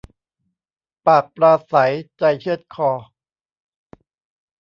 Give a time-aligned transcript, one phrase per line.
[1.05, 2.91] ปากปราศรัยใจเชือดคอ